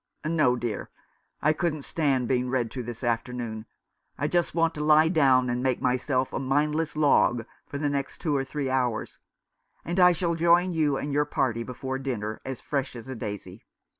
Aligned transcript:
"No, 0.25 0.55
dear. 0.55 0.89
I 1.43 1.53
couldn't 1.53 1.83
stand 1.83 2.27
being 2.27 2.49
read 2.49 2.71
to 2.71 2.81
this 2.81 3.03
afternoon. 3.03 3.67
I 4.17 4.23
want 4.23 4.31
just 4.33 4.53
to 4.73 4.83
lie 4.83 5.09
down 5.09 5.47
and 5.47 5.61
make 5.61 5.79
my 5.79 5.95
self 5.95 6.33
a 6.33 6.39
mindless 6.39 6.95
log 6.95 7.45
for 7.67 7.77
the 7.77 7.87
next 7.87 8.17
two 8.19 8.35
or 8.35 8.43
three 8.43 8.67
hours; 8.71 9.19
and 9.85 9.99
I 9.99 10.11
shall 10.11 10.33
join 10.33 10.73
you 10.73 10.97
and 10.97 11.13
your 11.13 11.25
party 11.25 11.61
before 11.61 11.99
dinner, 11.99 12.41
as 12.43 12.59
fresh 12.61 12.95
as 12.95 13.07
a 13.07 13.15
daisy. 13.15 13.61